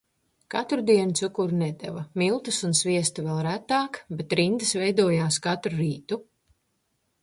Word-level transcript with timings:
Katru 0.53 0.85
dienu 0.87 1.13
cukuru 1.19 1.59
nedeva. 1.59 2.01
Miltus 2.23 2.59
un 2.71 2.75
sviestu 2.81 3.29
vēl 3.29 3.45
retāk. 3.51 4.03
Bet 4.19 4.37
rindas 4.43 4.77
veidojās 4.85 5.43
katru 5.49 5.83
rītu. 5.87 6.25